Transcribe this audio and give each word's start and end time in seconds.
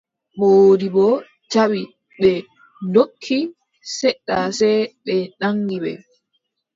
Moodibbo 0.37 1.05
jaɓi, 1.51 1.81
ɓe 2.19 2.31
ndokki, 2.87 3.37
seɗɗa 3.97 4.37
sey 4.57 4.79
ɓe 5.05 5.15
naŋgi 5.39 5.77
ɓe. 5.83 5.91